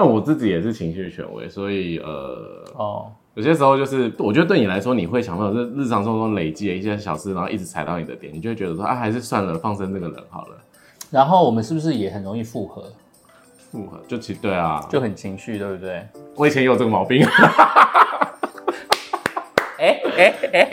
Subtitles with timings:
[0.00, 10.56] 但我自己也是情绪权威，所以呃，哦，有些时候就是我觉得对你来说，你会想到是日常生活中累积的一些小事，然后一直踩到你的点，你就会觉得说啊，还是算了，放生这个人好了。
[11.10, 12.82] 然后我们是不是也很容易复合，
[13.70, 16.02] 复合就其对啊，就很情绪，对不对？
[16.34, 17.22] 我以前也有这个毛病，
[19.78, 20.68] 哎哎哎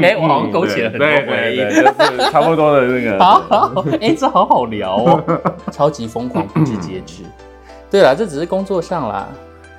[0.00, 1.56] 哎，我好像勾起了很多对回忆。
[1.58, 3.22] 对对，就是差不多的那个。
[3.22, 5.22] 好 好，哎、这好好聊哦，
[5.70, 7.24] 超级疯狂，不知节制。
[7.90, 9.28] 对啦，这只是工作上啦，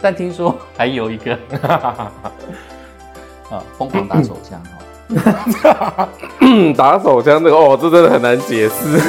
[0.02, 1.32] 但听说 还有一个
[3.50, 6.08] 啊，疯狂打手枪哦。
[6.42, 9.00] 嗯， 打手枪这个哦，这真的很难解释。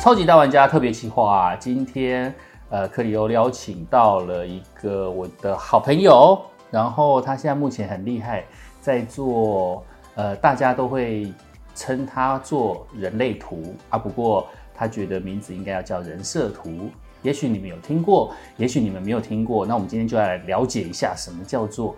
[0.00, 2.34] 超级大玩家特别企划、啊，今天
[2.70, 8.44] 呃，克里欧邀请到了一个我的好朋友，然后他现在目前很厉害，
[8.80, 9.84] 在做
[10.14, 11.32] 呃，大家都会
[11.74, 16.88] 称他做人类图啊，不过他觉得名字应该要叫人设图。
[17.22, 19.66] 也许你们有听过，也许你们没有听过。
[19.66, 21.94] 那我们今天就来了解一下什么叫做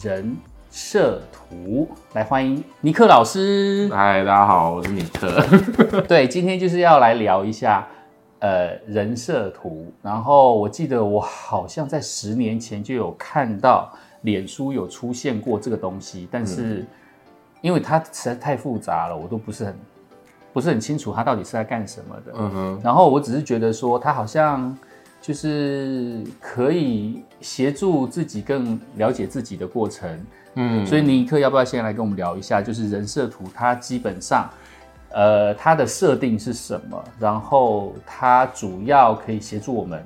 [0.00, 0.36] 人
[0.70, 1.88] 设图。
[2.14, 3.90] 来，欢迎尼克老师。
[3.92, 6.00] 嗨，大家好，我是尼克。
[6.02, 7.86] 对，今天就是要来聊一下
[8.42, 9.90] 呃人设图。
[10.02, 13.90] 然后我记得我好像在十年前就有看到
[14.22, 16.84] 脸书有出现过这个东西，但是
[17.62, 19.74] 因为它实在太复杂了，我都不是很
[20.52, 22.32] 不是很清楚它到底是在干什么的。
[22.36, 24.76] 嗯哼，然后我只是觉得说，它好像
[25.20, 30.26] 就是可以协助自己更了解自己的过程。
[30.54, 34.50] 嗯，所以尼克要不要先来跟我们聊一下，就是人设图它基本上，
[35.14, 37.02] 呃，它的设定是什么？
[37.18, 40.02] 然后它主要可以协助我们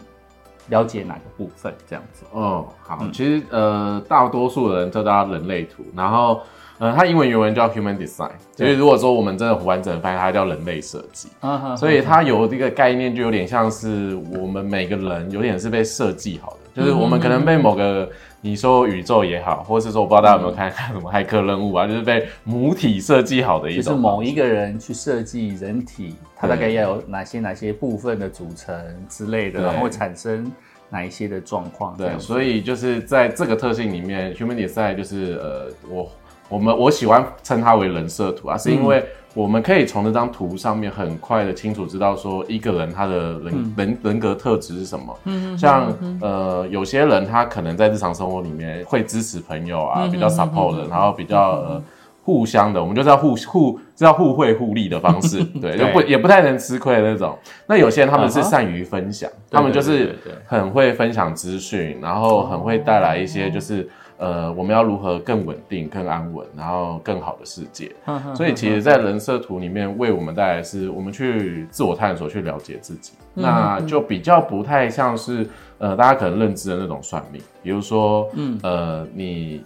[0.68, 1.72] 了解哪个部分？
[1.88, 2.24] 这样子。
[2.32, 6.40] 哦，好，其实呃，大多数人都叫人类图，然后
[6.78, 11.28] 呃，它英文原文叫 human design，所以如果说我们真的完整翻译，它叫人类设计。
[11.40, 18.06] 嗯哼所以它有这个概念，就有点像是我们每个人有点是被设计好的，就是我们可能被某个
[18.42, 23.96] 你说宇宙也好，或是说我不知道大家有没有看看什么骇客任务啊，就是被母体设计好的一种就是。
[23.96, 28.76] 某一个人去设计人体，它大概要有哪些哪些部分的组成
[29.08, 30.52] 之类的，然后会产生
[30.90, 31.96] 哪一些的状况？
[31.96, 36.10] 对，所以就是在这个特性里面，human design 就是呃，我
[36.50, 39.02] 我们我喜欢称它为人设图啊，是因为
[39.36, 45.16] 我们可以从那张图上面很快的清楚知道说一个人他的人、人人格特质是什么。
[45.24, 51.82] 嗯，像呃有些人他可能在日常生活里面会支持朋友啊，比较 support 的，然后比较呃。
[52.26, 57.38] 互相的，我们就是要互互是要互惠互利的方式， 对，就不也不太能吃亏的那种。
[57.68, 60.12] 那有些人他们是善于分享，对他们就是
[60.44, 63.88] 很会分享资讯，然后很会带来一些就是
[64.18, 67.90] 呃，我们要如何更稳定、更安稳，然后更好的世界。
[68.34, 79.62] 所以其实，在人设图里面为我们带来是我们去自我探索、去了解自己，嗯那就比较不太像是呃大家可能认知的那种算命，比如说，嗯呃，你。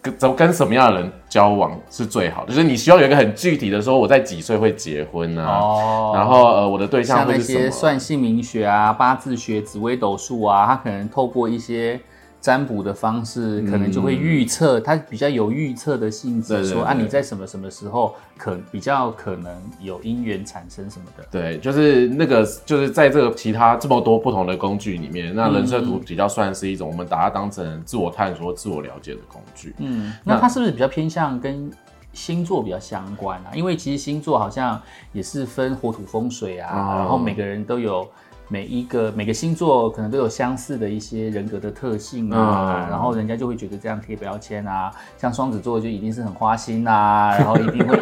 [0.00, 2.52] 跟怎么跟什么样的人交往是最好的？
[2.52, 7.68] 就是你需要有一个很具体的说，我在几岁会结婚啊，哦然后呃，我的对象会是什么？
[7.68, 12.00] 算姓名学啊、八字学、紫微斗数啊，他可能透过一些
[12.40, 21.24] 占卜的方式，可能就会预测，它比较有预测的性质，说啊你在什么什么时候可比较可能有姻缘产生什么的。
[21.30, 29.74] 对，就是那个，就是在这个其他这么多不同的工具里面，那人设图比较算是一种我们把它当成自我探索、自我了解的工具。
[29.78, 31.68] 嗯，那它是不是比较偏向跟
[32.12, 33.50] 星座比较相关啊？
[33.52, 34.80] 因为其实星座好像
[35.12, 38.08] 也是分火土风水啊，哦然后每个人都有。
[38.48, 42.90] 每一个每个星座可能都有相似的一些人格的特性啊，嗯。
[42.90, 47.96] 然后人家就会觉得这样贴标签啊，像双子座就一定是很花心啊， 然后一定会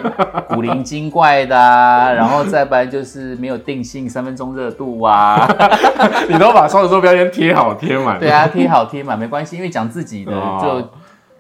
[0.49, 5.49] 古灵精怪的、啊， 然后再不然就是没有定性，三分钟热度啊，
[6.31, 10.61] 你都把双子座标签贴好贴满，对啊，贴好贴满没关系，因为讲自己的哦。
[10.63, 10.89] 就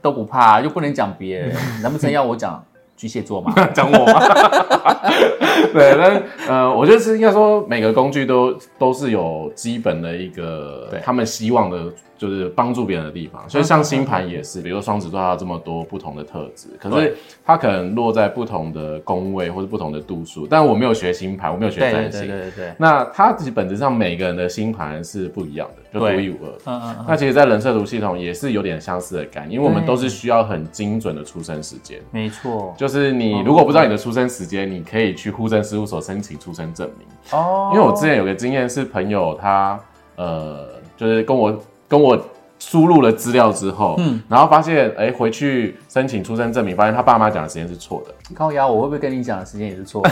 [0.03, 1.53] 都不怕，又不能讲别人。
[1.82, 2.64] 难不成要我讲
[2.96, 3.52] 巨蟹座吗？
[3.75, 4.20] 讲我吗？
[5.72, 11.84] 对，但呃，我觉得是应该说每个工具都都是有基本的一个对他们希望的，
[12.19, 13.49] 就是帮助别人的地方。
[13.49, 20.47] 所以像星盘也是，比如说双子座它有这么多不同的特质，可是它可能落在不同的宫位或者不同的度数。
[20.47, 22.21] 但我没有学星盘，我没有学占星。
[22.23, 26.51] 对对对对，那它其实本质上每个人的星盘是不一样的，就独一无二。
[26.65, 32.01] 嗯嗯嗯，那其实，在人设图系统也是有点相似的概念，因为我们都是需要很精准的出生时间。
[32.11, 32.75] 没错。
[32.77, 37.07] 就是你如果不知道你的出生时间，你可以去户政事务所申请出生证明。
[37.33, 39.79] 哦因为我之前有个经验是朋友他
[40.17, 42.19] 呃，就是跟我跟我
[42.59, 48.15] 输入了资料之后，嗯，然后发现，哎，回去申请出生证明，发现他爸妈讲的时间是错的。
[48.35, 50.11] 高压，我会不会跟你讲的时间也是错的？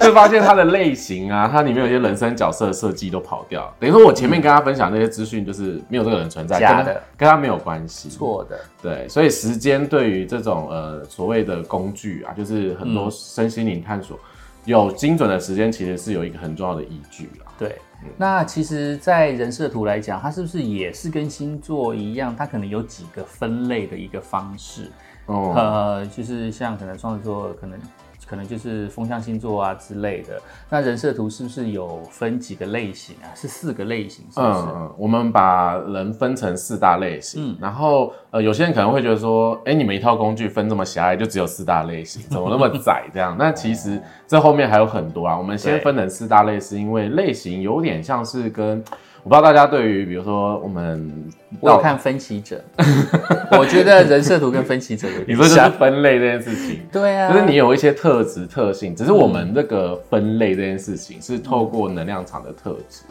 [0.00, 3.72] 就发现它的类型啊，它里面有些人生角色设计都跑掉。
[3.78, 8.58] 等于说我前面跟他分享那些资讯，就是没有这个人存在，假的，跟他没有关系，错的。
[8.82, 14.18] 对，所以时间对于这种呃所谓的工具啊，就是很多身心灵探索
[14.64, 17.52] 有精准的时间，其实是有一个很重要的依据啦。
[17.58, 17.76] 对。
[18.16, 22.34] 那其实，在人设图来讲，它是不是也是跟星座一样？
[22.36, 24.90] 它可能有几个分类的一个方式，
[25.26, 27.78] 哦，呃，就是像可能双子座可能。
[28.30, 30.40] 可能就是风象星座啊之类的。
[30.68, 33.26] 那人设图是不是有分几个类型啊？
[33.34, 34.52] 是四个类型，是不是？
[34.68, 37.42] 嗯，我们把人分成四大类型。
[37.44, 43.34] 嗯，然后呃，有些人可能会觉得说，哎，你们一套工具分这么狭隘，就只有四大类型， 怎么那么窄这样？
[43.36, 45.36] 那其实这后面还有很多啊。
[45.36, 48.80] 我们先分成四大类，是因为类型有点像是跟。
[49.22, 51.30] 我不知道大家对于，比如说我们，
[51.60, 52.62] 我有看分歧者，
[53.52, 63.02] 我觉得人设图跟分歧者有点你说就是分类这件事情，对啊，就是你有一些特质特性，只是我们这个分类这件事情是透过能量场的特质。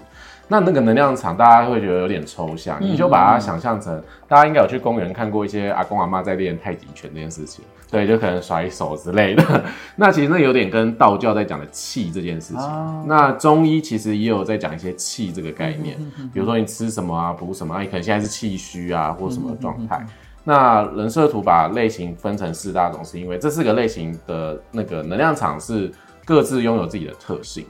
[0.52, 9.64] 那那个能量场，大家会觉得有点抽象，你就把它想象成，大家应该有去公园看过一些阿公阿妈在练太极拳这件事情，对，就可能甩手之类的。
[9.96, 13.06] 那其实那有点跟道教在讲的气这件事情。
[13.06, 15.96] 那中医其实也有在讲一些气这个概念，
[16.34, 20.04] 比如说你吃什么啊，补什么，你可能现在是气虚啊，或什么状态。
[20.46, 25.92] 那人设图把类型分成四大种，是因为这四个类型的那个能量场是。
[26.30, 27.66] 各自拥有自己的特性，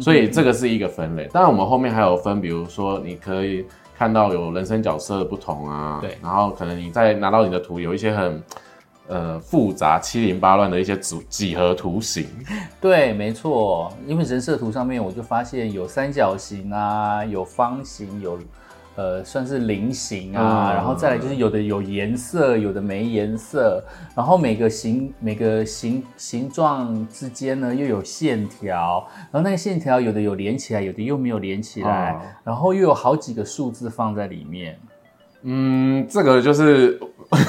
[0.00, 1.28] 所以这个是一个分类。
[1.32, 3.66] 当然，我们后面还有分，比如说你可以
[3.98, 8.42] 看到有人生角色的不同啊，对，然后可能你再拿到你的图，有一些很
[9.08, 12.28] 呃复杂、七零八乱的一些组几何图形。
[12.80, 18.38] 对，没错，因为人设图上面我就发现有三角形啊，有方形，有。
[18.96, 23.82] 呃，算是菱形啊，然后再来就是有的有颜色，有的没颜色，
[24.16, 34.78] 然后每个形每个形形状之间呢又有线条，然后那个线条有的有连起来，有的又没有连起来，然后又有好几个数字放在里面。
[35.42, 37.00] 嗯，这个就是。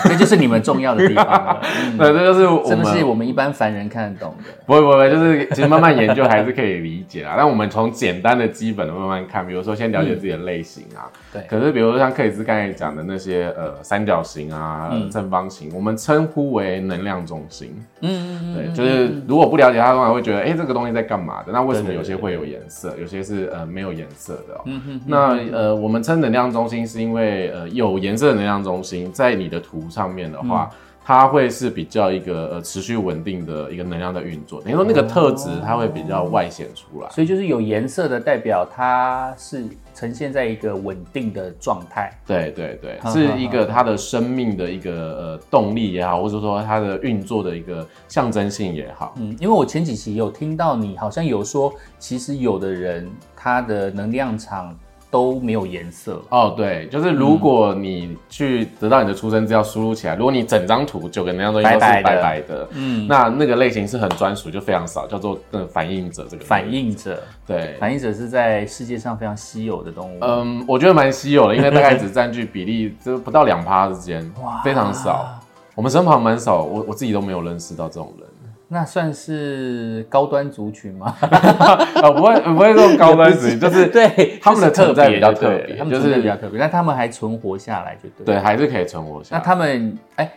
[0.04, 1.62] 这就是你们重要的地方了。
[1.98, 4.50] 对，这就是我们，是我们一般凡人看得懂的。
[4.66, 7.36] 不会不会，就是其实慢慢研究还是可以理解啊。
[7.38, 11.06] 但我们从简单的、基本的慢慢看，比如说先了解自己的类型啊。
[11.32, 11.42] 对。
[11.48, 17.74] 可是，比如说像克里斯刚才讲的那些呃三角形啊、正方形，我们称呼为能量中心。
[18.02, 18.56] 嗯嗯嗯。
[18.56, 21.52] 对，就是如果不了解它，的话会觉得，哎，这个东西在干嘛的？
[21.52, 24.62] 那为什么有些会有颜色，有些是呃没有颜色的？
[24.66, 25.02] 嗯哼。
[25.06, 30.70] 那呃，我们称能量中心，是因为呃有颜色的能量中心在你的图上面的话，
[31.04, 34.62] 它会是比较一个呃持续稳定的一个能量的运作。
[34.62, 37.10] 等于说那个特质，它会比较外显出来。
[37.10, 42.12] 所以就是有颜色的代表，它是呈现在一个稳定的状态。
[42.26, 49.14] 对对对，是一个它的生命的一个呃动力也好，或者说它的运作的一个象征性也好。
[49.18, 54.78] 嗯，因为我前几期有听到你好像有说，其实有的人他的能量场。
[55.10, 56.22] 都没有颜色。
[56.30, 75.40] 哦，对，就是如果你去得到你的出生资料输入起来，如果你整张图九个能量中心都是白白的，嗯，那那个类型是很专属，就非常少，叫做呃反应者这个反应者，对，反应者是在世界上非常稀有的动物，嗯，我觉得蛮稀有的，因为大概只占据比例就不到两趴之间，哇，非常少，
[75.74, 78.28] 我们身旁蛮少，我我自己都没有认识到这种人。
[78.70, 81.16] 那算是高端族群吗？
[81.22, 89.40] 啊， 不会，不会说高端族群，就是对他们的特在比较特别，他们就是比较特别，但他们还存活下来就对，对，还是可以存活下来。
[89.40, 90.30] 那他们，哎，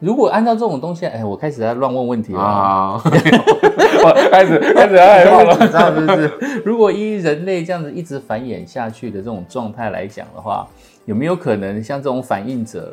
[0.00, 3.00] 如果按照这种东西，哎，我开始在乱问问题了啊！
[3.06, 6.62] 我开始开始害怕了，你知道是不是？
[6.64, 10.66] 如果依人类这样子一直繁衍下去的这种状态来讲的话，
[11.04, 12.92] 有没有可能像这种反应者？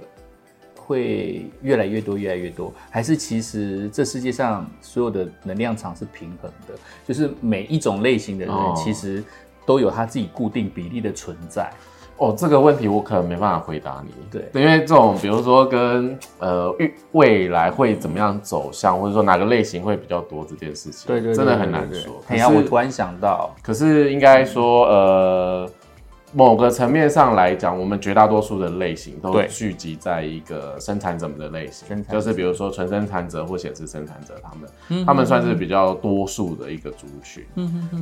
[0.86, 6.74] 会越来越多，越来越多，还是其实这世界上所有的能量场是平衡的，
[7.08, 9.24] 就是每一种类型的人其实
[9.66, 11.72] 都有他自己固定比例的存在。
[12.18, 14.14] 哦，这个问题我可能没办法回答你。
[14.30, 22.22] 对，因为这种比如说跟呃预未来会怎么样走向，或者说哪个类型会比较多这件事情，对对，真的很难说。
[22.28, 25.70] 哎呀，我突然想到，可是应该说呃。
[26.34, 37.44] 某个层面上来讲，我们绝大多数的类型都聚集在一个生产者们的类型，就是比如说纯生产者或显示生产者，他们，他们算是比较多数的一个族群。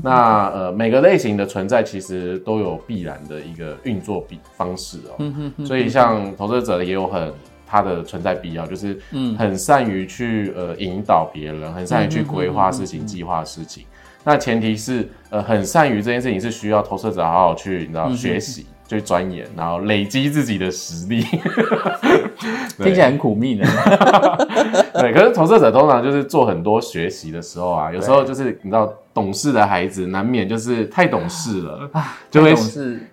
[0.02, 5.66] 那呃，每个类型的存在其实都有必然的一个运作比方式哦。
[5.66, 7.34] 所以像投资者也有很
[7.68, 9.00] 他的存在必要，就是
[9.38, 13.86] 很善于去呃引导别人，很善于去规划事情、计划事情。
[14.24, 21.22] 那前提是，呃，很善于这件事情是需要投射者好好去，你知道，学习，去钻研，然后累积自己的实力。
[22.78, 23.66] 听起来很苦命的。
[24.94, 31.90] 对，可是投射者通常就是做很多学习的时候啊，有时候就是你知道，懂事的孩子难免就是太懂事了，
[32.30, 32.56] 就会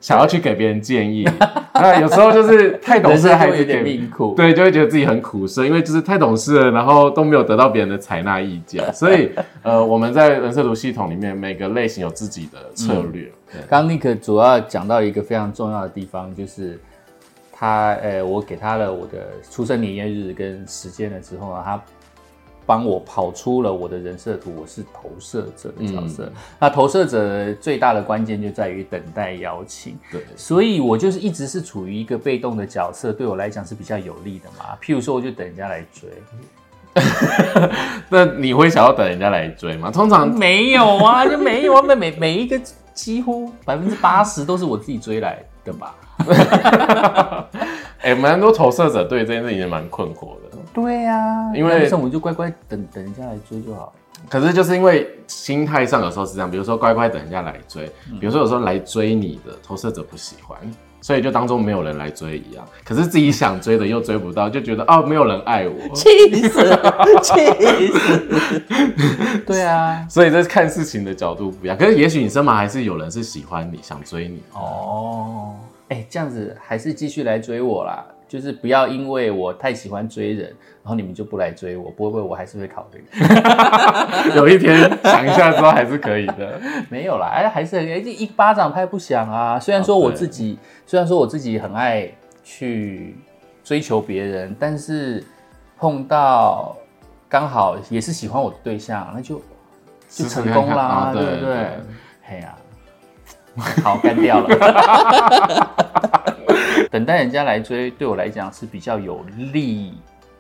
[0.01, 1.29] 想要去给别人建议。
[1.75, 8.83] 那有时候就是太懂事的孩子有命苦，对，就会觉得自己很苦涩，因为就是太懂事了，然后都没有得到别人的采纳意见。
[8.95, 9.31] 所以，
[9.63, 13.31] 呃，我们在人设图系统里面，每个类型有自己的策略。
[13.69, 16.79] 刚刚尼克主要讲到一个非常重要的地方，就是
[17.53, 21.83] 他，呃，我给他了我的出生年月日跟时间了之后呢，他
[22.69, 26.31] 帮我跑出了我的人设图，我是投射者的角色。
[26.61, 34.77] 那投射者最大的关键就在于等待邀请，对，所以我就是一直是处于一个被动的角色，对我来讲是比较有利的嘛。
[34.83, 36.11] 譬如说，我就等人家来追。
[38.11, 39.91] 那你会想要等人家来追吗？
[39.91, 42.61] 通常没有啊， 就没有啊，每每每一个。
[42.99, 45.95] 几乎百分之八十都是我自己追来的吧？
[48.03, 50.48] 哎，蛮多投射者对这件事情也蛮困惑的。
[50.83, 53.93] 对呀，因为我们就乖乖等等人家来追就好了。
[54.29, 57.87] 可是就是因为心态上有时候是这样，比如说乖乖等人家来追，
[58.21, 60.59] 比如说有时候来追你的投射者不喜欢。
[61.01, 66.09] 所以就当中没有人来追一样，可是自己想追的又追不到，就觉得哦没有人爱我，气
[66.49, 66.59] 死，
[67.23, 68.61] 气死。
[69.47, 71.79] 对啊，所以这看事情的角度不一样。
[71.79, 75.55] 可是也许你身旁还是有人是喜欢你想追你哦。
[75.89, 78.05] 哎，这样子还是继续来追我啦。
[78.29, 80.49] 就是不要因为我太喜欢追人，
[80.83, 81.91] 然后你们就不来追我。
[81.91, 83.03] 不会，我还是会考虑。
[84.37, 86.61] 有一天想一下之后还是可以的。
[86.91, 89.59] 没有啦，哎，还是哎，一巴掌拍不响啊。
[89.59, 92.07] 虽然说我自己，虽然说我自己很爱
[92.45, 93.17] 去
[93.65, 95.25] 追求别人，但是
[95.79, 96.77] 碰到
[97.31, 99.41] 刚好也是喜欢我的对象，那就
[100.11, 101.57] 就成功啦，对不对？
[102.29, 102.55] 哎呀，
[103.83, 104.49] 好干掉了。
[106.91, 109.93] 等待人家来追，对我来讲是比较有利。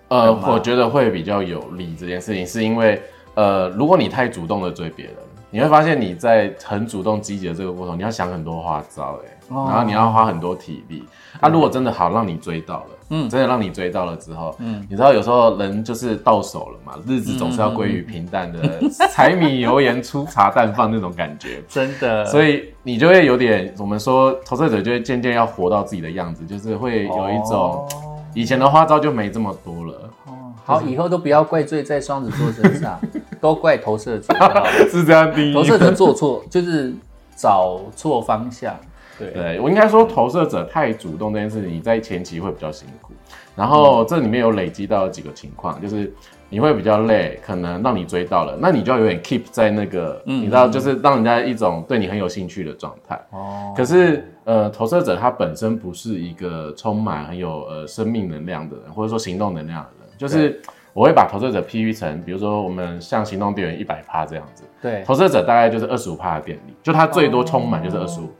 [0.08, 3.02] 呃，我觉得会比较有利这件事情，是因为
[3.34, 5.14] 呃，如果你太主动的追别人，
[5.50, 11.04] 你会发现你在很主动积极的这个过程，你要想很多花招，哎，然后你要花很多体力。
[11.40, 18.58] 啊，如果真的好让你追到了，嗯，真的让你追到了之后，嗯，你知道有时候人就是到手了嘛，日子总是要归于平淡的，
[19.12, 27.86] 柴米油盐粗茶淡饭那种感觉，真的，所以你就会有点，我们说投射者就会渐渐要活到自己的样子，就是会有一种
[28.34, 30.10] 以前的花招就没这么多了。
[30.26, 30.32] 哦，
[30.64, 32.98] 好，以后都不要怪罪在双子座身上，
[33.40, 34.34] 都怪投射者，
[34.90, 36.92] 是这样定义，投射者做错就是
[37.36, 38.74] 找错方向。
[39.18, 43.12] 对，我应该说投射者太主动这件事情，你在前期会比较辛苦。
[43.54, 46.12] 然后这里面有累积到几个情况，就是
[46.48, 53.20] 你会比较累，可能让你追到了，那你就要有点 keep 在那个，你知道，就是让人家一种对你很有兴趣的状态。
[53.30, 53.74] 哦。
[53.76, 60.08] 可是呃，投射者他本身不是一个充满很有呃生命能量的人，或者说行动能量的人。
[60.16, 60.60] 就是
[60.92, 64.62] 我会把投射者 PV 成，比如说我们像行动电源一百帕这样子。
[64.80, 65.02] 对。
[65.04, 68.30] 投射者大概就是二十五帕的电力，就他最多充满就是二十五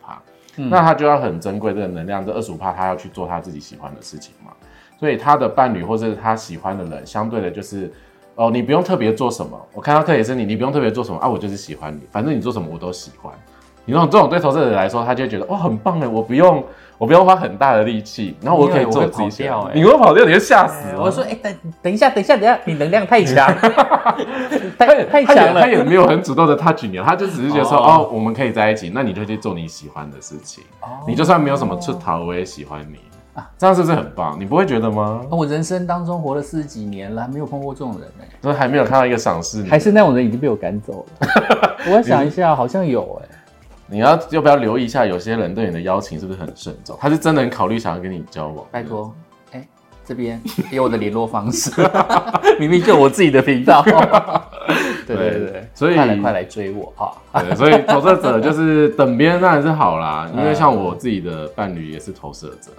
[0.58, 4.52] 那他就要很珍贵这个能量，这二十五帕他要去做他自己喜欢的事情嘛，
[4.98, 7.92] 所以他的伴侣或者是他喜欢的人，相对的就是，
[8.34, 13.32] 哦，你不用特别做什么，我看到克里斯你，你不用特别做什么啊，我就是喜欢你，反正你做什么我都喜欢。
[13.88, 16.62] 你这种这种对投资者来说，他就觉得哦很棒哎，我不用
[16.98, 19.70] 我不用花很大的力气，然后我可以做自己想。
[19.72, 20.94] 你会跑掉，你就吓死。
[20.98, 23.46] 我说哎等等一下等一下等一下，你能量太强，
[24.78, 25.62] 太太强了。
[25.62, 30.62] 他也没有很主动的 touch 你，他就只是觉得说哦我们可以在一起，那你就去做你喜欢的事情。
[31.06, 32.98] 你就算没有什么出逃，我也喜欢你
[33.32, 34.36] 啊，这样是不是很棒？
[34.38, 35.22] 你不会觉得吗？
[35.30, 38.24] 我人生当中活了四十几年了，还没有碰过这种人呢。
[38.42, 41.78] 都还没有看到一个赏识你，还是那种人已经被我赶走了。
[41.90, 43.27] 我想一下，好像有哎。
[43.90, 45.06] 你要要不要留意一下？
[45.06, 46.96] 有些人对你的邀请是不是很慎重？
[47.00, 48.66] 他是真的很考虑想要跟你交往。
[48.70, 49.14] 拜托，
[49.52, 49.66] 哎，
[50.04, 50.40] 这边
[50.70, 51.70] 给我的联络方式，
[52.60, 53.82] 明明就我自己的频道。
[55.06, 57.16] 对对对，所以快来快来追我哈！
[57.40, 62.70] 对，所以 投射者就是等别人当然是好啦，因为像我自己的伴侣也是投射者。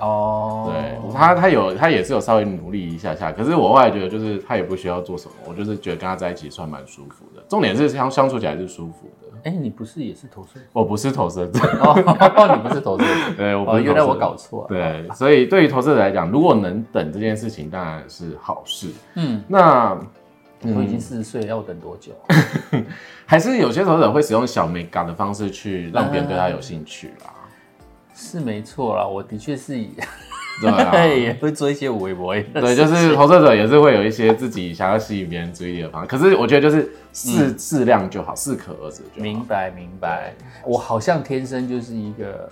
[0.00, 7.42] 哦，对他他有他也是有稍微努力一下下，可是我后来觉得就是他也不需要做什么，我就是觉得跟他在一起算蛮舒服的。
[7.48, 9.25] 重点是相相处起来是舒服的。
[9.46, 10.58] 哎，你不是也是投射？
[10.72, 11.94] 我不是投射者，哦
[12.60, 13.34] 你不是投射者。
[13.38, 13.84] 对，我不是。
[13.84, 14.68] 原来我搞错了。
[14.68, 18.90] 对，所以对于投射者来讲，如果能等这件事情，当然是好事。
[19.14, 19.96] 嗯，那
[20.62, 22.10] 我已经四十岁，要等多久？
[23.24, 27.32] 还是有些投资者会使用小美感的方式去让别人对他有兴趣啦。
[28.16, 29.86] 是没错啦，我的确是。
[30.90, 32.34] 对，也会做一些微博。
[32.34, 36.08] 对，就是投射者也是会有一些自己想要吸引别人注意力的方式。
[36.08, 39.22] 可是我觉得就是适适量就好，适可而止就好。
[39.22, 40.34] 明白明白。
[40.64, 42.50] 我好像天生就是一个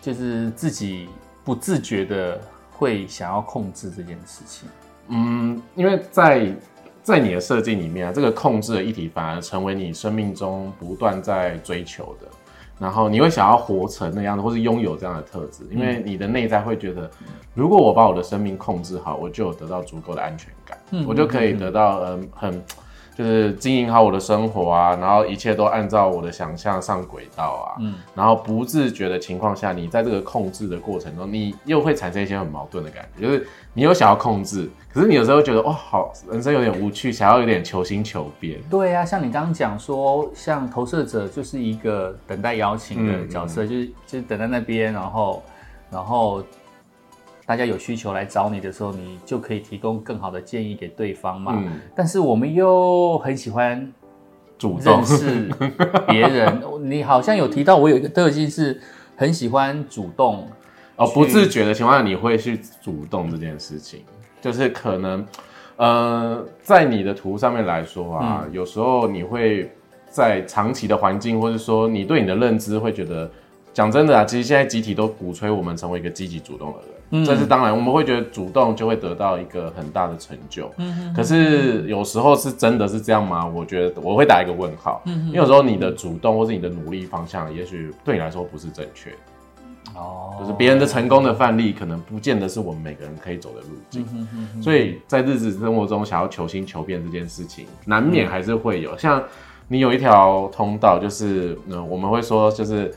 [0.00, 1.08] 就是自己
[1.44, 4.68] 不自觉的会想要控制这件事情？
[5.08, 6.54] 嗯，因为在
[7.02, 12.28] 在你的设计里面啊，这个控制的议题反而成为你生命中不断在追求的。
[12.78, 17.10] 然后你会想要活成那样子，或是拥有这样的特质，因为你的内在会觉得，
[17.54, 22.64] 如果我把我的生命控制好，我就有得到足够的安全感，我就可以得到嗯很。
[23.18, 33.44] 就是经营好我的生活啊，然后一切都按照我的想象上轨道啊，嗯，然后不自觉的情况下，你在这个控制的过程中，你又会产生一些很矛盾的感觉，就是
[33.74, 38.60] 你又想要控制，可是你有时候觉得哇，好，人生有点无趣，想要有点求新求变。
[38.70, 45.42] 对啊，像你刚刚讲说，像投射者就是一个等待邀请的角色，就是就是等在那边，然后
[45.90, 46.40] 然后。
[47.48, 51.54] 大家有需求来找你的时候，你就可以提供更好的建议给对方嘛。
[51.56, 51.80] 嗯。
[51.96, 53.90] 但是我们又很喜欢
[54.58, 55.50] 主动认识
[56.06, 56.60] 别人。
[56.84, 58.78] 你好像有提到，我有一个特性是
[59.16, 60.46] 很喜欢主动。
[60.96, 64.02] 哦，不自觉的情况下，你会去主动这件事情，
[64.42, 65.26] 就是可能，
[65.76, 69.72] 呃，在你的图上面来说啊，有时候你会
[70.10, 73.30] 在长期的环境，或者说你对你的认知会觉得，
[73.72, 76.97] 讲真的啊，其实现在集体都鼓吹我们成为一个积极主动的人。
[77.10, 80.70] 这是当然，我们会觉得主动就会得到一个很大的成就。
[80.76, 83.46] 嗯可是有时候是真的是这样吗？
[83.46, 85.00] 我觉得我会打一个问号。
[85.06, 89.10] 嗯因为有时候你的主动或是你的努力方向，也许对你来说不是正确。
[89.94, 90.36] 哦。
[90.38, 94.06] 就是别人的成功的范例，可能不见得是我们每个人可以走的路径。
[94.12, 98.96] 嗯所以在日子生活中，想要求新求变这件事情，难免还是会有。
[98.98, 99.22] 像
[99.66, 102.92] 你有一条通道，就是嗯，我们会说就是。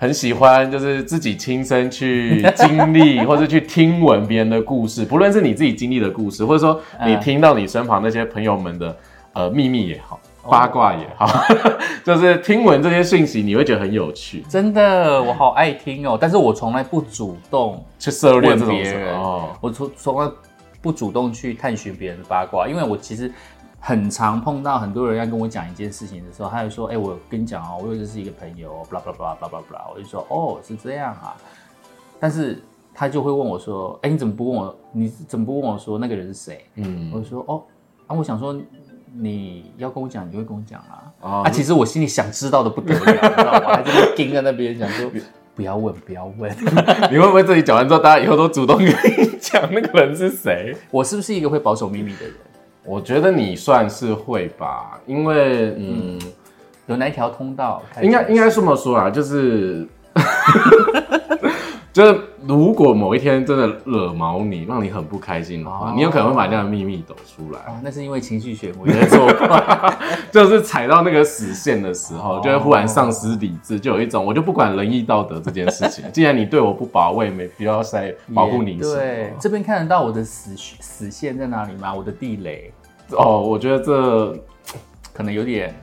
[0.00, 8.96] 很喜欢，就是自己亲身去经历，或者去听闻别人的故事，不论是你自己经历的故事，或者说你听到你身旁那些朋友们的
[9.34, 11.28] 呃秘密也好，八卦也好，
[12.02, 14.42] 就是听闻这些讯息，你会觉得很有趣。
[14.48, 19.14] 真的，我好爱听哦，但是我从来不主动去涉猎别人，
[19.60, 20.30] 我从从来
[20.80, 23.30] 不主动去探寻别人的八卦，因为我其实。
[23.80, 31.34] 很常碰到很多人要跟我讲一件事情的时候，他就说：“哎，我跟你讲哦，我有认识一个朋友，巴拉巴拉巴拉巴拉巴拉。”我就说：“哦，是这样啊。”
[32.20, 32.62] 但是
[32.94, 34.76] 他就会问我说：“哎，你怎么不问我？
[34.92, 37.62] 你怎么不问我说那个人是谁？”嗯，我就说：“哦，
[38.06, 38.54] 啊，我想说
[39.16, 43.76] 你要跟我讲，你会跟我讲啊。”啊，其实我心里想知道的不得了，知道吗？
[43.76, 45.10] 还在盯在那边想说
[45.56, 46.54] ：“不要问，不要问。
[47.10, 48.92] ”你会不会自己讲完之后，大家以后都主动跟你
[49.40, 50.76] 讲那个人是谁？
[50.90, 52.34] 我是不是一个会保守秘密的人？
[52.84, 56.18] 我觉得你算是会吧，因为嗯，
[56.86, 57.82] 有哪一条通道？
[58.02, 59.86] 应该应该这么说啊，就是。
[61.92, 67.60] 就是如果某一天真的惹毛你，让你很不开心的话，你有可能会把这样的秘密抖出来。
[67.82, 69.26] 那是因为情绪学我在做，
[70.30, 78.78] 就是踩到那个死线的时候，就会忽然丧失理智，就有一种我就不管仁义道德这件事情， 既然你对我不保卫，没必要再保护你。
[78.78, 81.92] 对，这边看得到我的死死线在哪里吗？
[81.92, 82.72] 我的地雷？
[83.10, 84.32] 哦，我觉得这
[85.12, 85.74] 可能有点。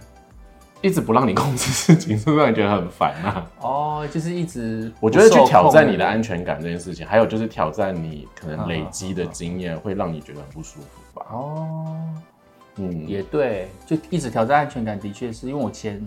[0.87, 3.45] 一直不让你控制事情，是不是让你觉得很烦啊？
[3.59, 11.25] 哦，就是一直，我觉得去挑战你的安全感这件事情，还有就是挑战你可能累积的经验，会让你觉得很不舒服吧？
[11.29, 11.97] 哦，
[12.77, 16.01] 嗯，也对，就一直挑战安全感，的确是因为我前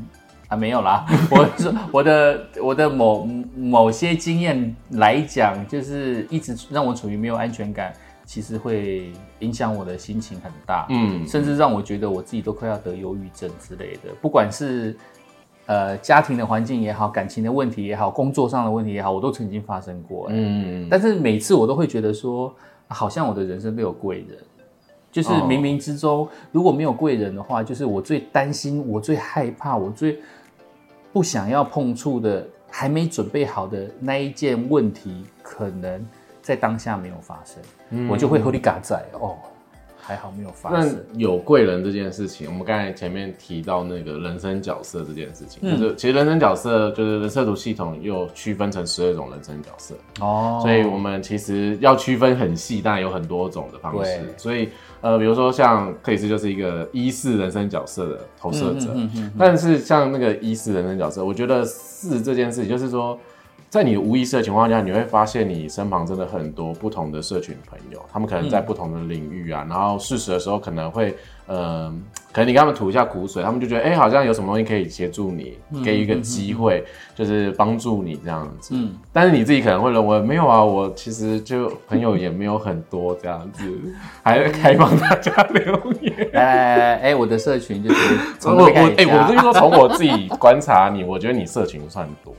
[0.49, 7.93] 啊没有啦， 我是我的我的某某些经验来讲，就是一直让我处于没有安全感。
[8.31, 14.15] 其实会影响我的心情很大，嗯，甚至让我觉得我自己都快要得忧郁症之类的。
[14.23, 14.97] 不管是
[15.67, 20.87] 呃家庭的环境也好，感情的问题也好，工作上的问题也好，我都曾经发生过，嗯。
[20.89, 22.55] 但是每次我都会觉得说，
[22.87, 24.39] 好像我的人生都有贵人，
[25.11, 30.21] 就是冥冥之中如果没有贵人的话，就是我最担心、我最害怕、我最
[31.13, 36.07] 不想要碰触的，还没准备好的那一件问题，可能。
[36.43, 39.37] 在当下没有发生，我就会和你嘎在哦，
[39.97, 40.99] 还好没有发生。
[41.13, 54.35] 那有贵人这件事情，我们刚才前面提到那个人生角色这件事情，就是其实人生角色就是人设图系统又区分成十二种人生角色哦，所以我们其实要区分很细，但有很多种的方式。
[54.37, 54.71] 所以
[55.03, 58.97] 呃，比如说像克里斯就是一个一四人生角色的投射者，
[59.39, 63.19] 但是像那个一四人生角色，我觉得四这件事情就是说。
[63.71, 71.15] 在你无意识的情况下，你会发现你身旁真的很多不同的社群朋友，他们可能在不同的领域啊，然后适时的时候可能会，
[71.47, 72.03] 嗯，
[72.33, 78.75] 可能你跟他们吐一下苦水，他们就觉得，哎，好像有什么东西可以协助你，给一个机会，就是帮助你这样子。
[78.75, 83.63] 嗯，但是你自己可能会认为，没有啊，我其实就朋友也没有很多这样子，
[84.25, 86.31] 还开放大家留言。
[86.33, 88.19] 哎哎，我的社群就是
[88.51, 88.65] 我我
[88.97, 92.35] 哎，我是说从我自己观察你，我觉得你社群算多。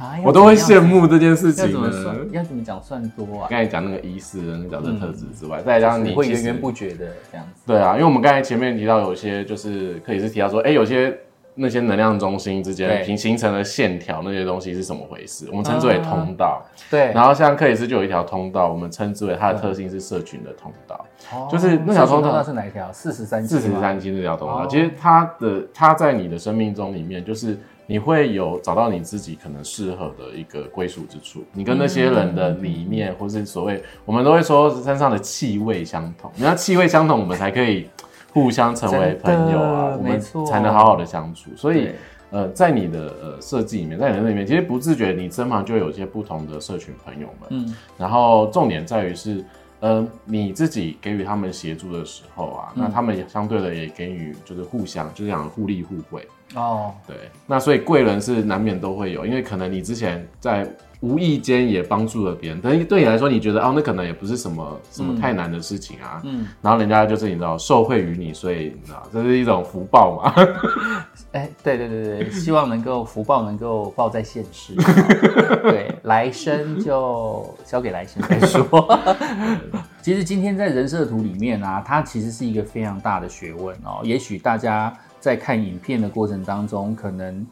[0.00, 0.80] 啊我都会羡。
[0.80, 2.16] 慕这件事要情怎么。
[2.32, 3.46] 要怎么讲算多啊？
[3.50, 7.62] 刚才讲那个医师的那个角色特质之外，再加上你其实会源源不绝的这样子。
[7.66, 11.16] 对啊，因为我们刚才前面提到有些就是克里斯提到说，哎、有些
[11.54, 15.46] 那些能量中心之间对形形成了线条，那些东西是怎么回事？
[15.50, 16.62] 我们称之为通道。
[16.90, 22.90] 对，然后像克里斯就有一条通道，我们称之为它的特性是社群的通道，哦就是那条通道是哪一条？
[22.92, 24.64] 四十三，四十三期那条通道。
[24.64, 27.58] 哦其实它的它在你的生命中里面，就是
[27.90, 37.88] 你会有找到你自己可能适合的一个归属之处，你跟那些人的理念，或是所谓我们都会说身上的气味相同，你要气味相同，我们才可以
[38.32, 41.50] 互相成为朋友啊，我们才能好好的相处。
[41.56, 41.90] 所以。
[42.32, 47.48] 呃，在你的呃设计里面，在你的里面，其实不自觉，你身旁就有一些不同的社群朋友们。
[47.50, 49.44] 嗯，然后重点在于是，
[49.80, 56.28] 呃，你自己给予他们协助的时候啊，那他们也相对的也给予就是互相，就是讲互利互惠。
[56.54, 57.16] 哦，对，
[57.46, 60.68] 那所以贵人是难免都会有，因为可能你之前在
[61.00, 66.20] 无意间也帮助了别人，但是对你来说，你觉得哦，那可能也不是什么什么太难的事情啊。
[66.24, 70.34] 嗯，然后人家就是你知道受惠于你，所以你知道这是一种福报嘛。
[71.32, 74.74] 哎，对对对对，希望能够福报能够报在现世，
[75.62, 78.98] 对，来生就交给来生再说。
[80.02, 84.00] 其实今天在人设图里面啊，它其实是一个非常大的学问哦。
[84.02, 87.46] 也许大家在看影片的过程当中，可能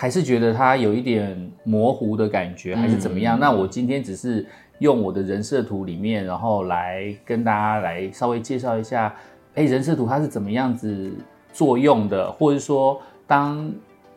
[0.00, 3.38] 还是觉得它有一点模糊的感觉，还是怎么样？
[3.38, 4.46] 那我今天只是
[4.78, 9.14] 用我的人设图里面，然后来跟大家来稍微介绍一下，
[9.56, 11.12] 哎，人设图它是怎么样子
[11.52, 13.70] 作用的，或者说当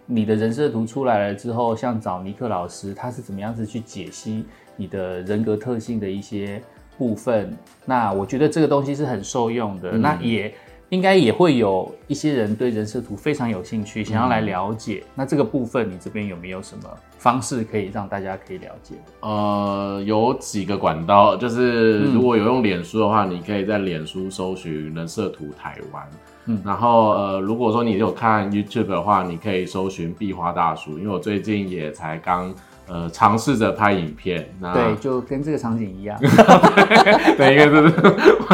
[0.06, 4.46] 你的人设图出来了之后，像找尼克老师，他是怎么样子去解析
[4.78, 6.62] 你的人格特性的一些
[6.98, 7.54] 部分？
[7.84, 9.92] 那我觉得这个东西是很受用的。
[9.98, 10.54] 那也
[10.94, 15.04] 应该也会有一些人对人设图非常有兴趣，想要来了解。
[15.16, 18.94] 那这个部分你这边有没有什么方式可以让大家可以了解？
[19.22, 26.08] 呃，有几个管道，就是嗯如果有用脸书的话，你可以在脸书搜寻人设图台湾。
[26.46, 32.54] 嗯然后呃，如果说你有看 YouTube 的话，你可以搜寻壁花大叔，因为我最近也才刚
[32.88, 34.48] 呃尝试着拍影片。
[34.60, 36.18] 那对，就跟这个场景一样。
[37.38, 37.96] 对，因为这是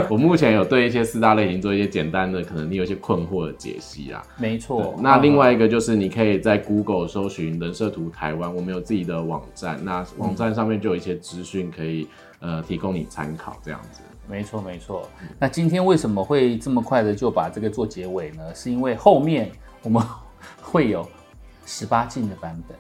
[0.10, 4.22] 我目前有对一些四大类型做一些简单的，可能你有一些困惑的解析啊。
[4.38, 4.96] 没错。
[5.00, 12.08] 那另外，外一个就是你可以在 Google 搜寻人设图台湾，我们有自己的网站，那网站上面就有一些资讯可以
[12.40, 14.02] 呃提供你参考，这样子。
[14.28, 15.10] 没错，没错。
[15.40, 18.44] 那今天为什么会这么快的就把这个做结尾呢？
[18.54, 19.50] 是因为后面
[19.82, 20.04] 我们
[20.62, 21.08] 会有
[21.66, 22.78] 十八禁的版本，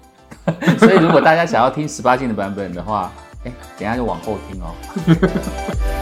[0.79, 3.11] 所以如果大家想要听十八禁的版本的话，
[3.45, 4.73] 哎，等下就往后听哦。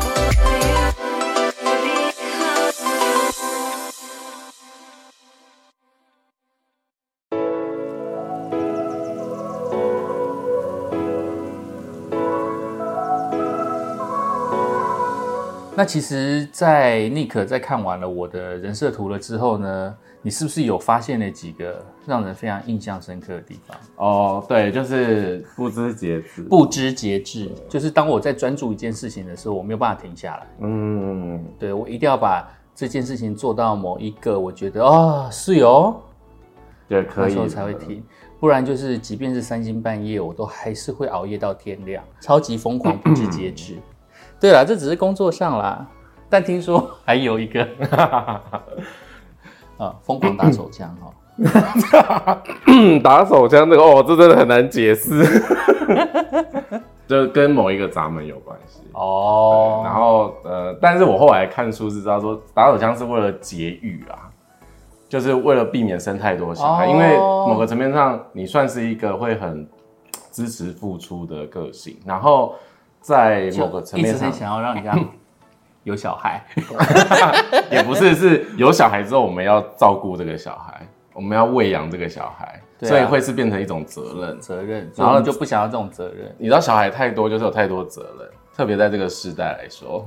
[15.78, 23.78] 那其实，在 Nick 在看完了我的人设图了之后呢，你是不是有发现了几个让人非常印象深刻的地方？
[23.98, 26.42] 哦，对，就是不知节制。
[26.50, 30.48] 不知节制，就是当我在专注一件事情的时候，我没有办法停下来。
[30.62, 35.98] 嗯，对我一定要把这件事情做到某一个，我觉得哦是哦，
[36.90, 38.04] 对，可以那时候才会停。
[38.40, 43.76] 不然就是，即便是三更半夜，我都还是会熬夜到天亮，超级疯狂，不知节制。
[44.39, 45.86] 对啦，这只是工作上啦，
[46.30, 47.67] 但听说 还有一个
[49.78, 51.12] 啊，疯狂打手枪哈、
[52.67, 55.23] 嗯 打手枪这个哦，这真的很难解释，
[57.08, 58.82] 就跟某一个闸门有关系。
[58.93, 64.30] 哦，然后呃，但是我后来看书是知道说，打手枪是为了节育啊，
[65.08, 66.89] 就是为了避免生太多小孩，哦。
[66.89, 69.67] 因为某个层面上，你算是一个会很
[70.32, 72.56] 支持付出的个性，然后
[73.08, 74.93] 在某个层面上想要让人家
[75.84, 76.43] 有小孩，
[77.72, 84.38] 也不是是有小孩之后，我们要照顾这个小孩，我们要喂养这个小孩，对啊所以会是变成一种责任。
[84.41, 90.06] 责任，然后然后就不想要这种责任你知道，小孩太多就是有太多责任，特别在这个时代来说，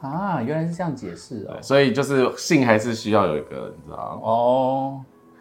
[0.00, 1.58] 啊，原来是这样解释哦。
[1.60, 4.18] 所以就是性还是需要有一个，你知道。
[4.24, 5.00] 哦，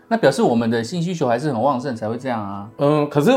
[0.09, 2.69] 那表示我们的性需求还是很旺盛才会这样啊。
[2.79, 3.31] 嗯，可是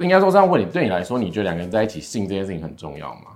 [0.00, 3.32] 应该说这样问你，对你来说，你觉得两个人在一起性这件事情很重要吗？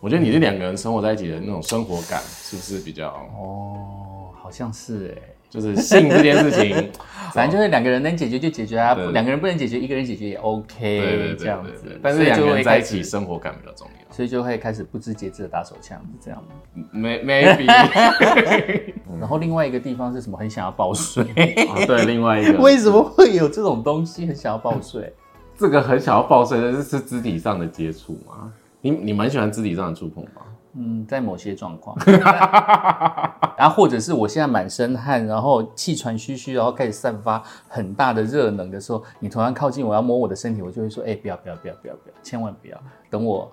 [0.00, 6.90] 我觉得你这两个人生活在一起的那种生活感，是不是比较哦，好像是哎，就是性这件事情？
[7.34, 12.00] 反正就是两个人能解决就解决啊，对两个人不能解决，一个人解决也 OK，对对对这样子。
[12.02, 13.92] 但是两个人在一起，生活感比较重要。
[14.14, 16.44] 所以就会开始不知节制的打手枪，是这样
[16.92, 17.66] Maybe
[19.20, 20.36] 然后另外一个地方是什么？
[20.38, 21.22] 很想要报税，
[21.68, 24.26] 哦对，另外一个为什么会有这种东西？
[24.26, 25.12] 很想要报税？
[25.60, 28.50] 这个很想要报税的是是肢体上的接触吗？
[28.80, 30.40] 你你蛮喜欢肢体上的触碰吗？
[30.72, 31.94] 嗯，在某些状况，
[33.58, 43.52] 然后或者是我现在满身汗，然后气喘吁吁，然后开始散发很大的热能的时候，你突然靠近我要摸我的身体，我就会说，哎、不要不要不要不要不要，千万不要，等我